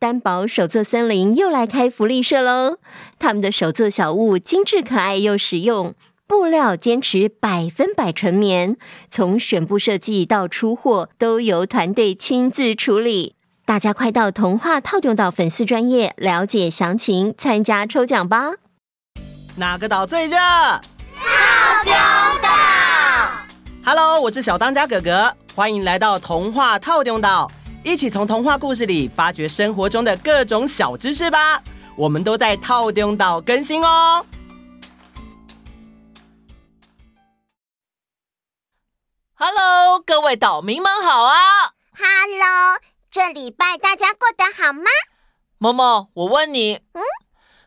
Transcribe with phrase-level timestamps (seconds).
[0.00, 2.78] 单宝手作森林又来开福利社喽！
[3.18, 5.92] 他们的手作小物精致可爱又实用，
[6.24, 8.76] 布料坚持百分百纯棉，
[9.10, 13.34] 从选布设计到出货都由团队亲自处理。
[13.64, 18.52] 大家快到童话套用岛粉丝专页了解详情，参加抽奖吧！
[19.56, 20.36] 哪个岛最热？
[20.36, 21.92] 透中
[22.40, 22.48] 岛。
[23.84, 27.50] Hello，我是小当家哥哥，欢迎来到童话透中岛。
[27.88, 31.62] 一起从童话故事里发掘生活中的各种小知识吧！
[31.96, 34.26] 我们都在套丁岛更新哦。
[39.32, 41.32] Hello，各位岛民们好啊
[41.96, 42.78] ！Hello，
[43.10, 44.82] 这礼拜大家过得好吗？
[45.56, 47.00] 默默，我问你，嗯，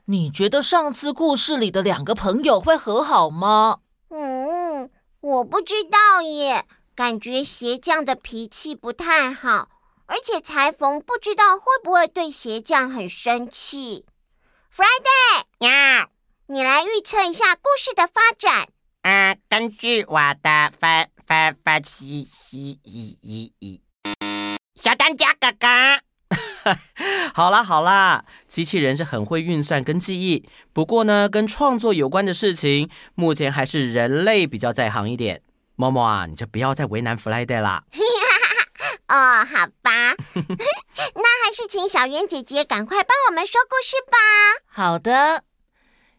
[0.05, 3.79] 你觉得上次故事里的两个朋友会和好吗？
[4.11, 4.87] 嗯，
[5.19, 9.69] 我不知道耶，感觉鞋匠的脾气不太好。
[10.11, 14.05] 而且裁缝不知道会不会对鞋匠很生气。
[14.69, 16.09] Friday，呀，
[16.47, 18.67] 你来预测一下故事的发展。
[19.03, 23.79] 啊，根据我的分分分析，咦咦咦咦，
[24.75, 26.75] 小当家哥哥，
[27.33, 35.41] 好啦好啦，机器人是很会运算跟记忆，不过呢，跟创作有关的事情，目前还是人类比较在行一点。
[35.77, 37.85] 默默啊，你就不要再为难 Friday 啦。
[39.11, 40.15] 哦，好吧，
[41.15, 44.17] 那还是请小圆姐姐赶快帮我们说故事吧。
[44.65, 45.43] 好的，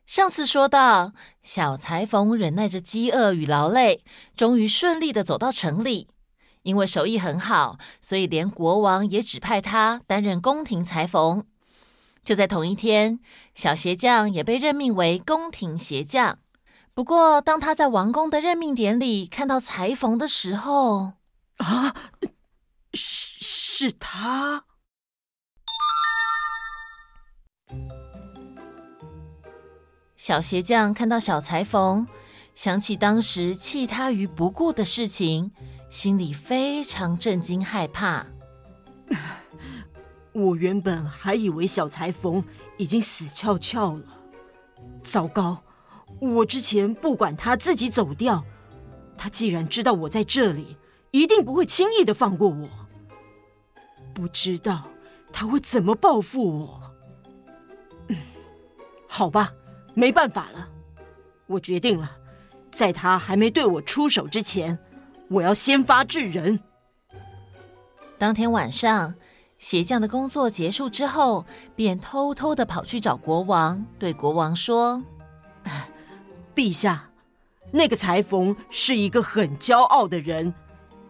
[0.05, 4.05] 上次说到，小裁缝忍耐着饥饿与劳累，
[4.37, 6.09] 终于顺利的走到城里。
[6.65, 11.47] 因为手艺很好，所以连国王也指派他担任宫廷裁缝。
[12.23, 13.21] 就在同一天，
[13.55, 16.39] 小鞋匠也被任命为宫廷鞋匠。
[16.93, 21.15] 不过，当他在王宫的任命典礼看到裁缝的时候，
[21.57, 21.95] 啊！
[23.75, 24.67] 是他。
[30.15, 32.07] 小鞋匠看到小裁缝，
[32.55, 35.53] 想起当时弃他于不顾的事情，
[35.91, 38.27] 心里非常震惊害怕。
[40.35, 42.45] 我原本还以为小裁缝
[42.77, 44.19] 已经死翘翘了。
[45.03, 45.65] 糟糕！
[46.21, 48.45] 我之前不管他自己走掉，
[49.17, 50.77] 他既然知道我在这里，
[51.11, 52.82] 一定不会轻易的放过我。
[54.15, 54.83] 不知道
[55.33, 56.81] 他会怎么报复我。
[58.09, 58.17] 嗯，
[59.09, 59.53] 好吧，
[59.95, 60.69] 没办法了，
[61.47, 62.11] 我决定了，
[62.71, 64.79] 在他还没对我出手之前，
[65.29, 66.61] 我要先发制人。
[68.19, 69.15] 当天晚上，
[69.59, 71.45] 鞋匠的工作结束之后，
[71.75, 75.03] 便偷偷的跑去找国王，对国王说
[76.55, 77.11] ：“陛下，
[77.73, 80.53] 那个裁缝是一个很骄傲的人，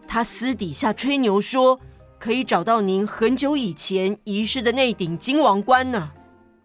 [0.07, 1.79] 他私底下吹牛说。”
[2.23, 6.09] 可以找到您很久以前遗失的那顶金王冠呢？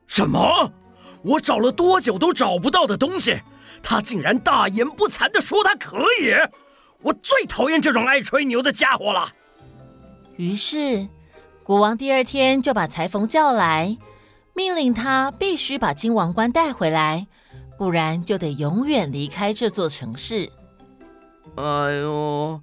[0.06, 0.70] 什么？
[1.22, 3.36] 我找了多久都找不到的东西，
[3.82, 6.30] 他竟然大言不惭的说他可以！
[7.02, 9.32] 我最讨厌这种爱吹牛的家伙了。
[10.36, 11.08] 于是，
[11.64, 13.98] 国王第二天就把裁缝叫来，
[14.54, 17.26] 命令他必须把金王冠带回来，
[17.76, 20.48] 不然就得永远离开这座城市。
[21.56, 21.64] 哎
[21.94, 22.60] 呦！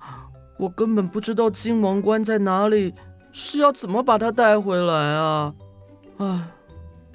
[0.58, 2.94] 我根本不知道金王冠在哪里，
[3.32, 5.54] 是要怎么把它带回来啊？
[6.18, 6.42] 唉，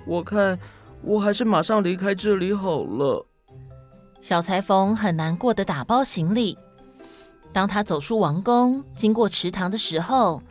[0.05, 0.59] 我看
[1.03, 3.27] 我还是马上离开这里好了。
[4.21, 6.59] 小裁缝很难过的打包行李。
[7.53, 10.43] 当他走出王宫，经过池塘的时候，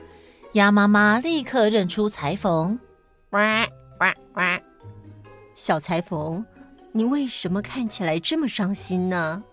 [0.53, 2.79] 鸭妈妈立刻认出裁缝。
[3.29, 3.67] 哇
[3.99, 4.59] 哇哇！
[5.53, 6.43] 小裁缝，
[6.91, 9.43] 你为什么看起来这么伤心呢？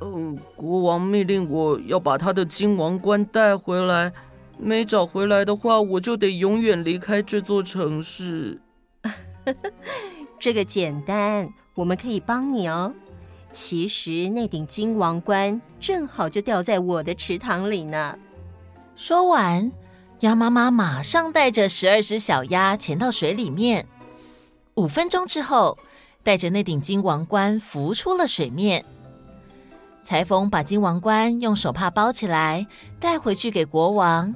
[0.00, 4.12] 嗯，国王命令我要把他的金王冠带回来，
[4.58, 8.60] 没找回来的话，我就得永远离开这座城市。
[10.38, 12.92] 这个简单，我们可以帮你哦。
[13.52, 18.18] 其实那顶金王冠正好就掉在我的池塘里呢。
[18.96, 19.72] 说完，
[20.20, 23.86] 鸭妈妈马上带着十二只小鸭潜到水里面。
[24.74, 25.78] 五分钟之后，
[26.22, 28.84] 带着那顶金王冠浮出了水面。
[30.06, 32.64] 裁缝把金王冠用手帕包起来，
[33.00, 34.32] 带回去给国王。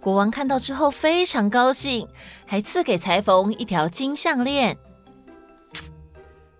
[0.00, 2.06] 国王看到之后非常高兴，
[2.44, 4.76] 还赐给裁缝一条金项链。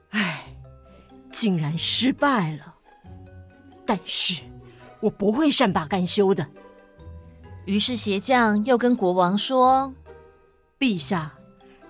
[0.09, 0.47] 唉，
[1.31, 2.75] 竟然失败了！
[3.85, 4.41] 但是
[5.01, 6.47] 我不会善罢甘休的。
[7.67, 9.93] 于是鞋匠又跟国王说
[10.81, 11.35] ：“陛下，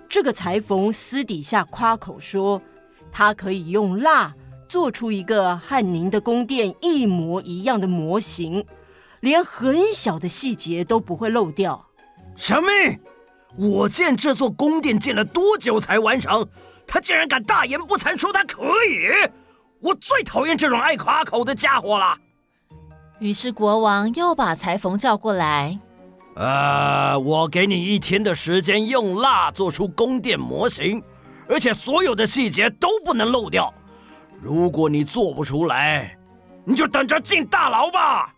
[0.09, 2.61] 这个裁缝私底下夸口说，
[3.13, 4.33] 他可以用蜡。”
[4.69, 8.63] 做出一个和您的宫殿一模一样的模型，
[9.19, 11.87] 连很小的细节都不会漏掉。
[12.35, 12.69] 什么？
[13.57, 16.47] 我建这座宫殿建了多久才完成？
[16.85, 19.29] 他竟然敢大言不惭说他可以！
[19.81, 22.15] 我最讨厌这种爱夸口的家伙了。
[23.19, 25.79] 于是国王又把裁缝叫过来。
[26.35, 31.03] 呃，我给你一天的时间，用蜡做出宫殿模型，
[31.47, 33.73] 而且所有的细节都不能漏掉。
[34.41, 36.17] 如果你做不出来，
[36.65, 38.33] 你就等着进大牢吧。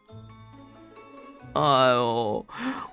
[1.54, 1.62] 哎
[1.92, 2.46] 呦，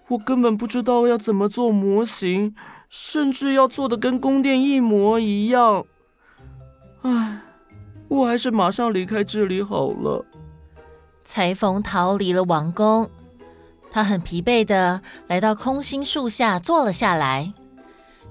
[0.09, 2.55] 我根本不知道要怎么做模型，
[2.89, 5.85] 甚至要做的跟宫殿一模一样。
[7.03, 7.41] 唉，
[8.09, 10.25] 我还是马上离开这里好了。
[11.25, 13.09] 裁缝逃离了王宫，
[13.91, 17.53] 他很疲惫的来到空心树下坐了下来，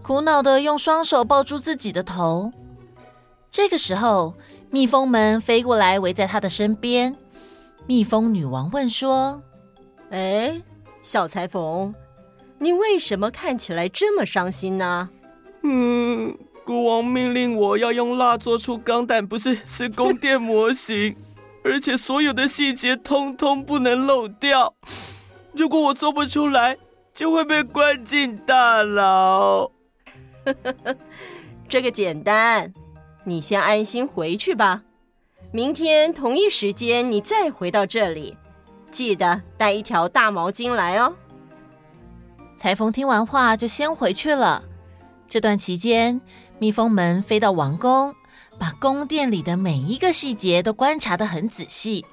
[0.01, 2.51] 苦恼的用双手抱住自己的头。
[3.49, 4.33] 这个时候，
[4.69, 7.15] 蜜蜂们飞过来围在他的身边。
[7.85, 9.41] 蜜蜂女王问说。
[10.09, 10.61] 哎，
[11.01, 11.93] 小裁缝，
[12.59, 15.09] 你为什么看起来这么伤心呢？
[15.63, 21.13] 嗯，国王命令我要用蜡做出钢弹，不是，是宫殿模型，
[21.63, 24.73] 而且所有的细节通通不能漏掉。
[25.51, 26.77] 如果我做不出来，
[27.13, 29.69] 就会被关进大牢。
[31.67, 32.73] 这个简单，
[33.27, 34.83] 你先安心回去吧。
[35.51, 38.37] 明天同一时间你再回到这里。
[38.89, 41.13] 记得带一条大毛巾来哦。
[42.55, 44.63] 裁缝听完话就先回去了。
[45.27, 46.21] 这段期间，
[46.57, 48.15] 蜜蜂们飞到王宫，
[48.57, 52.05] 把宫殿里的每一个细节都观察得很仔细，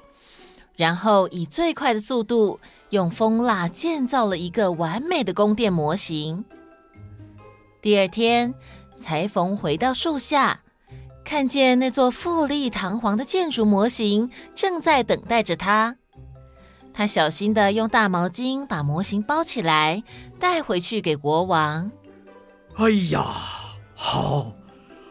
[0.75, 2.59] 然后以最快的速度
[2.89, 6.43] 用蜂蜡建造了一个完美的宫殿模型。
[7.81, 8.53] 第二天，
[8.99, 10.59] 裁缝回到树下，
[11.25, 15.95] 看见那座富丽堂皇的建筑模型正在等待着他。
[16.93, 20.03] 他小心的用大毛巾把模型包起来，
[20.39, 21.91] 带回去给国王。
[22.75, 23.25] 哎呀，
[23.95, 24.53] 好，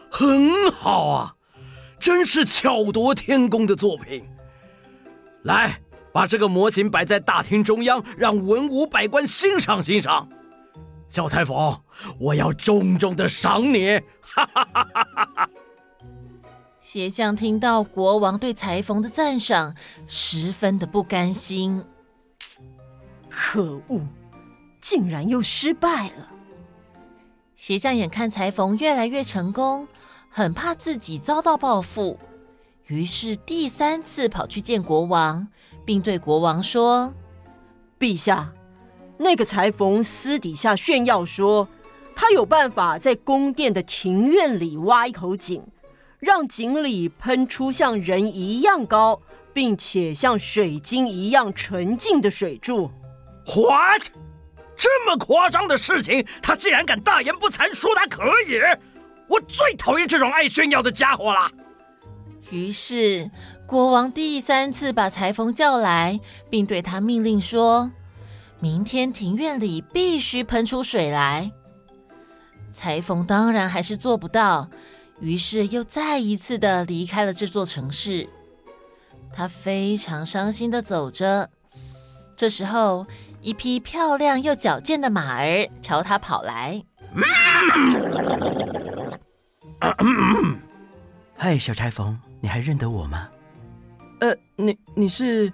[0.09, 1.35] 很好啊，
[1.99, 4.23] 真是巧夺天工的作品。
[5.43, 5.81] 来，
[6.13, 10.29] 把这个模型摆在大厅中央，让文武百官欣赏欣赏。
[11.07, 11.81] 小裁缝，
[12.19, 14.01] 我要重重的赏你！
[14.21, 15.49] 哈哈哈哈哈哈。
[16.87, 19.75] 鞋匠听到国王对裁缝的赞赏，
[20.07, 21.83] 十分的不甘心。
[23.27, 24.01] 可恶，
[24.79, 26.29] 竟然又失败了！
[27.55, 29.87] 鞋匠眼看裁缝越来越成功，
[30.29, 32.19] 很怕自己遭到报复，
[32.85, 35.47] 于是第三次跑去见国王，
[35.85, 37.15] 并对国王说
[37.97, 38.53] ：“陛下，
[39.17, 41.67] 那个裁缝私底下炫耀说，
[42.15, 45.63] 他有办法在宫殿的庭院里挖一口井。”
[46.25, 49.21] 让井里喷出像人一样高，
[49.53, 52.91] 并且像水晶一样纯净的水柱。
[53.55, 54.01] What？
[54.75, 58.59] 这么夸张的事情，他竟然敢大言不惭说他可以！
[59.27, 61.49] 我最讨厌这种爱炫耀的家伙了。
[62.49, 63.29] 于是，
[63.65, 66.19] 国王第三次把裁缝叫来，
[66.49, 67.91] 并对他命令说
[68.59, 71.51] ：“明天庭院里必须喷出水来。”
[72.73, 74.69] 裁缝当然还是做不到。
[75.19, 78.27] 于是又再一次的离开了这座城市，
[79.33, 81.49] 他非常伤心的走着。
[82.35, 83.07] 这时候，
[83.41, 86.83] 一匹漂亮又矫健的马儿朝他跑来。
[91.37, 93.29] 嗨，小裁缝，你还认得我吗？
[94.19, 95.51] 呃，你你是？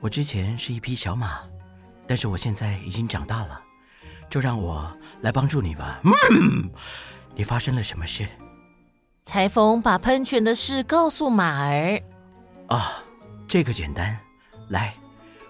[0.00, 1.40] 我之前是一匹小马，
[2.06, 3.60] 但是我现在已经长大了，
[4.30, 4.90] 就让我
[5.22, 6.00] 来帮助你吧。
[7.34, 8.28] 你发生了什么事？
[9.24, 12.00] 裁缝把喷泉的事告诉马儿。
[12.68, 13.02] 啊，
[13.48, 14.16] 这个简单，
[14.68, 14.94] 来，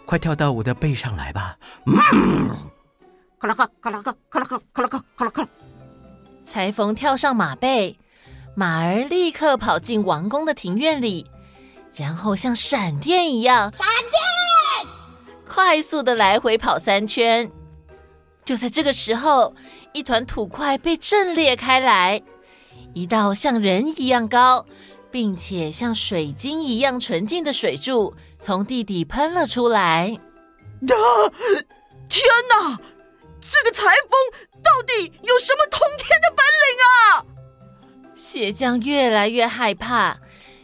[0.07, 1.59] 快跳到我的背上来吧。
[1.85, 2.57] 嗯，
[3.39, 5.49] 咔啦咔，咔啦咔，咔啦咔，咔啦咔，咔啦咔。
[6.47, 7.99] 裁缝跳上马背，
[8.55, 11.27] 马儿立刻跑进王宫的庭院里，
[11.95, 14.93] 然后像闪电一样，闪电，
[15.49, 17.51] 快速的来回跑三圈。
[18.45, 19.57] 就在这个时候，
[19.93, 22.23] 一团土块被震裂开来。
[22.95, 24.65] 一道像人一样高，
[25.11, 30.19] 并且像水晶一样纯净的水柱从地底喷了出来。
[30.81, 30.97] 啊！
[32.09, 32.79] 天哪！
[33.51, 37.25] 这个裁缝到底有什么通天的本领啊？
[38.15, 40.19] 鞋匠越来越害怕，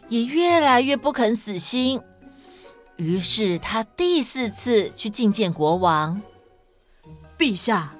[0.09, 2.01] 也越来越不肯死心。
[2.97, 6.23] 于是他第四次去觐见国王。
[7.39, 7.95] 陛下，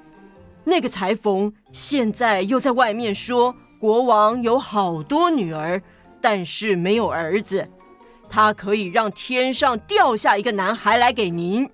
[0.63, 3.55] 那个裁缝现在又在外面说。
[3.81, 5.81] 国王有好多女儿，
[6.21, 7.67] 但是没有儿子。
[8.29, 11.67] 他可以让天上掉下一个男孩来给您。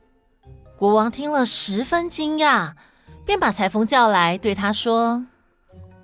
[0.78, 2.72] 国王听了十分惊讶，
[3.26, 5.26] 便把裁缝叫来，对他说：“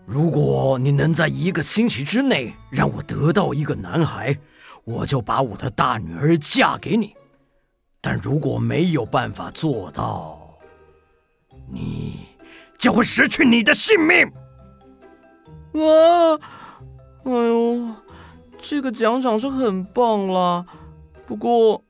[0.05, 4.37] 如果你能在一个星期之内让我得到一个男孩，
[4.83, 7.13] 我就把我的大女儿嫁给你。
[8.01, 10.37] 但如果没有办法做到，
[11.71, 12.27] 你
[12.77, 14.29] 就会失去你的性命。”
[15.81, 16.39] 啊！
[17.23, 17.87] 哎呦，
[18.61, 20.65] 这个奖赏是很棒啦，
[21.25, 21.83] 不过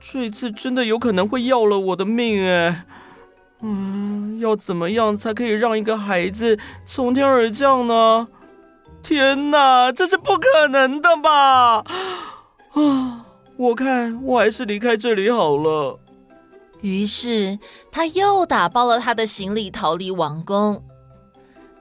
[0.00, 2.86] 这次真的有可能会要了我的命哎。
[3.62, 8.28] 嗯，要怎么样才可以让一个孩子从天而降呢？
[9.02, 11.84] 天哪，这是不可能的吧！
[12.72, 13.24] 啊，
[13.56, 15.98] 我看我还是离开这里好了。
[16.82, 17.58] 于是
[17.90, 20.82] 他又打包了他的行李，逃离王宫。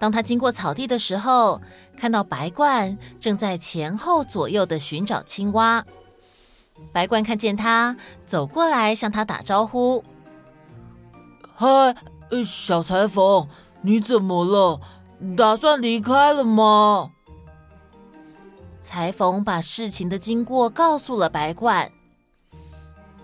[0.05, 1.59] 当他经过草地的时候，
[1.97, 5.83] 看到白鹳正在前后左右的寻找青蛙。
[6.93, 10.03] 白鹳看见他走过来，向他打招呼。
[11.55, 11.95] 嗨，
[12.45, 13.47] 小裁缝，
[13.81, 14.79] 你怎么了？
[15.35, 17.09] 打算离开了吗？
[18.79, 21.89] 裁缝把事情的经过告诉了白鹳。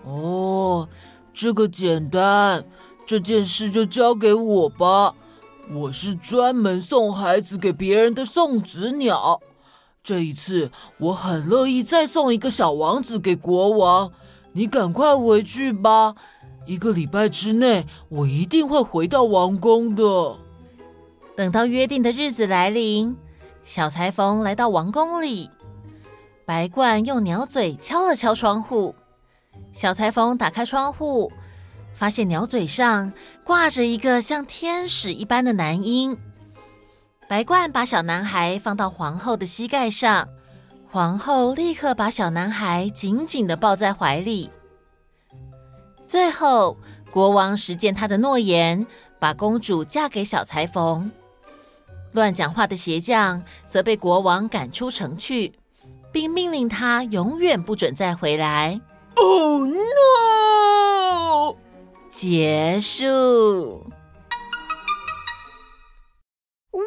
[0.04, 0.88] 哦，
[1.32, 2.64] 这个简单，
[3.06, 5.14] 这件事就交给我吧。
[5.74, 9.40] 我是专门送孩子给别人的送子鸟。
[10.04, 14.12] 这一次，我很乐意再送一个小王子给国王。
[14.52, 16.14] 你赶快回去吧。
[16.66, 20.36] 一个礼拜之内，我一定会回到王宫的。
[21.34, 23.16] 等到约定的日子来临，
[23.64, 25.50] 小裁缝来到王宫里，
[26.44, 28.94] 白鹳用鸟嘴敲了敲窗户。
[29.72, 31.32] 小裁缝打开窗户，
[32.02, 33.12] 发现鸟嘴上
[33.44, 36.18] 挂着一个像天使一般的男婴。
[37.28, 40.28] 白冠把小男孩放到皇后的膝盖上，
[40.90, 44.50] 皇后立刻把小男孩紧紧地抱在怀里。
[46.04, 46.76] 最后，
[47.12, 48.84] 国王实践他的诺言，
[49.20, 51.08] 把公主嫁给小裁缝。
[52.10, 53.40] 乱讲话的鞋匠
[53.70, 55.52] 则被国王赶出城去，
[56.10, 58.80] 并命令他永远不准再回来。
[59.14, 61.54] Oh no！
[62.12, 63.90] 结束。
[66.70, 66.82] 哇，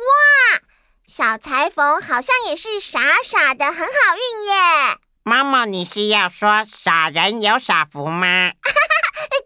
[1.08, 5.00] 小裁缝好像也是傻傻的，很好运耶。
[5.24, 8.52] 妈妈，你是要说傻人有傻福吗？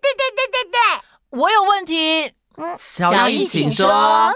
[0.01, 0.79] 对对对对对
[1.29, 4.33] 我有问题，嗯，小艺请说。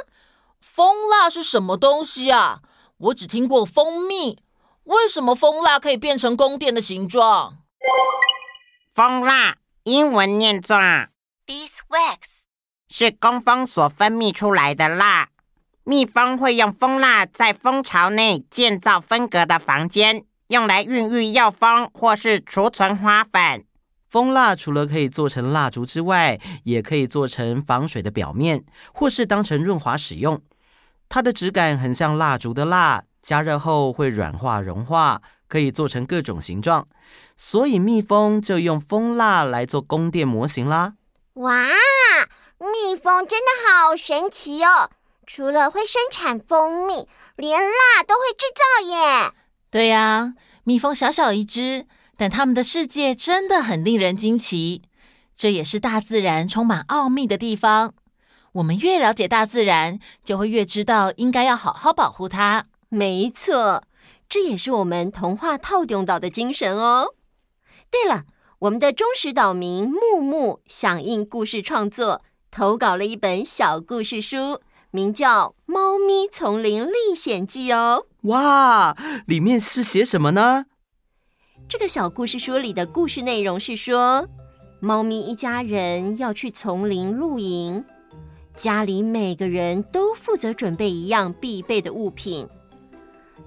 [0.62, 2.62] 蜂蜡是什么东西啊？
[2.98, 4.42] 我只听过蜂蜜，
[4.86, 7.58] 为什么蜂蜡可以变成宫殿的形状？
[8.94, 10.78] 蜂蜡英文念作
[11.54, 12.46] beeswax，
[12.90, 15.30] 是工蜂所分泌出来的蜡。
[15.84, 23.64] 蜜蜂会用蜂蜡在蜂巢内建造分隔的房间，用来孕育幼蜂或是储存花粉。
[24.10, 30.42] 蜂蜡除了可以做成蜡烛之外，也可以做成防水的表面，或是当成润滑使用。
[31.08, 36.88] 它的质感很像蜡烛的蜡，加热后会软化融化，可以做成各种形状。
[37.38, 40.96] 所以蜜蜂就用蜂蜡来做宫殿模型啦。
[41.34, 41.66] 哇，
[42.60, 44.90] 蜜蜂真的好神奇哦！
[45.26, 49.32] 除了会生产蜂蜜，连蜡都会制造耶。
[49.72, 51.88] 对呀，蜜蜂小小一只。
[52.16, 54.84] 但它们的世界真的很令人惊奇，
[55.36, 57.96] 这也是大自然充满奥秘的地方。
[58.54, 62.66] 我们越了解大自然，就会越知道应该要好好保护它。
[62.90, 63.84] 没错，
[64.30, 67.16] 这也是我们童话套用到的精神哦。
[67.90, 68.26] 对了，
[68.64, 78.06] 我们的忠实岛民木木响应故事创作，投稿了一本小故事书，名叫《猫咪丛林历险记》哦。
[78.22, 78.96] 哇，
[79.28, 80.68] 里面是写什么呢？
[81.68, 84.26] 这个小故事书里的故事内容是说，
[84.80, 87.84] 猫咪一家人要去丛林露营，
[88.56, 92.48] 家里每个人都负责准备一样必备的物品。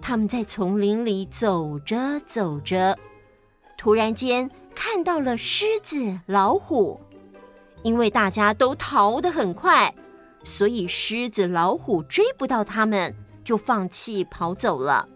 [0.02, 2.98] 他们在丛林里走着走着，
[3.78, 7.00] 突然间看到了狮子、老虎。
[7.82, 9.94] 因为大家都逃得很快，
[10.44, 13.14] 所以狮子、老虎追不到他们，
[13.44, 15.08] 就放弃跑走了。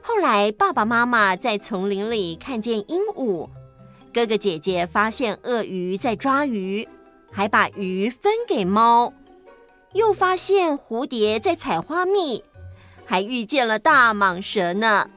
[0.00, 3.50] 后来，爸爸妈妈在丛林里看见鹦鹉，
[4.14, 6.88] 哥哥姐姐发现鳄鱼在抓鱼，
[7.30, 9.12] 还把鱼分给猫，
[9.92, 12.42] 又发现蝴蝶在采花蜜，
[13.04, 15.10] 还遇见了大蟒蛇呢。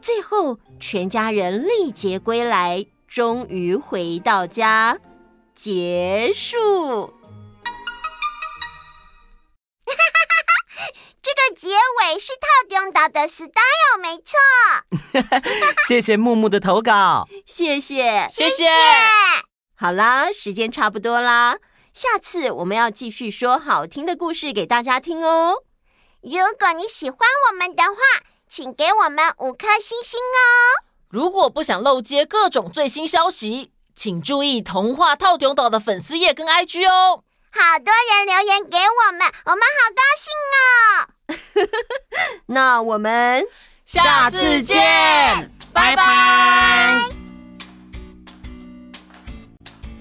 [0.00, 4.98] 最后，全家人历劫归来，终于回到家。
[5.54, 7.12] 结束。
[11.20, 14.38] 这个结尾是套用到的 style，没错。
[15.88, 18.68] 谢谢木木的投稿，谢谢，谢谢。
[19.74, 21.58] 好啦，时间差不多啦，
[21.92, 25.64] 下次我们要继续说好听的故事给大家听哦。
[26.22, 27.18] 如果你喜欢
[27.50, 27.98] 我们的话，
[28.48, 30.82] 请给我们五颗星星哦。
[31.10, 37.22] 如果不想漏接各种最新消息，请注意童话透中岛的粉丝页跟 IG 哦。
[37.50, 41.68] 好多人留言给我们，我们好高兴哦！
[42.46, 43.44] 那我们
[43.84, 47.02] 下次见，拜拜。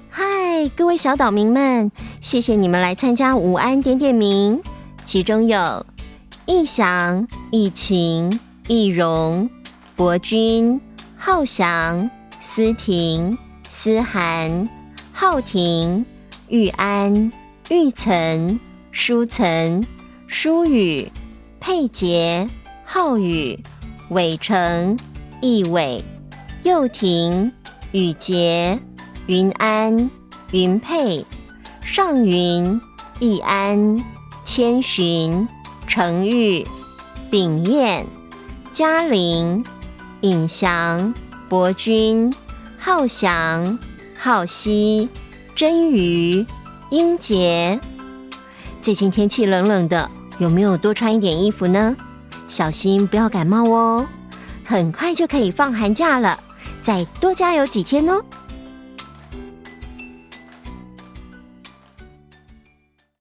[0.09, 4.61] 嗨，各位小岛民们，谢谢你们来参加午安点点名，
[5.05, 5.85] 其中有
[6.47, 9.47] 逸翔、逸晴、逸荣、
[9.95, 10.81] 博君、
[11.15, 12.09] 浩翔、
[12.41, 13.37] 思婷、
[13.69, 14.67] 思涵、
[15.13, 16.05] 浩婷。
[16.49, 17.29] 玉安、
[17.69, 18.57] 玉岑、
[18.91, 19.85] 舒岑、
[20.27, 21.11] 舒雨、
[21.59, 22.47] 佩杰、
[22.85, 23.61] 浩宇、
[24.11, 24.97] 伟成、
[25.41, 26.01] 易伟、
[26.63, 27.51] 佑婷、
[27.91, 28.79] 雨杰、
[29.25, 30.09] 云安、
[30.51, 31.25] 云佩、
[31.81, 32.79] 尚云、
[33.19, 34.01] 易安、
[34.45, 35.45] 千寻、
[35.87, 36.67] 程玉、
[37.31, 38.05] 秉燕、
[38.71, 39.63] 嘉玲、
[40.21, 41.13] 尹翔、
[41.49, 42.33] 博君、
[42.77, 43.79] 浩翔、
[44.17, 45.09] 浩熙。
[45.55, 46.45] 真鱼、
[46.91, 47.79] 英杰，
[48.79, 51.95] 最近天气冷冷的，有没有多穿一点衣服呢？
[52.47, 54.05] 小心不要感冒哦。
[54.63, 56.39] 很快就可以放寒假了，
[56.79, 58.23] 再多加油几天哦。